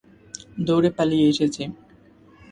দৌড়ে 0.65 0.89
পালিয়ে 0.97 1.25
এসেছি। 1.31 1.63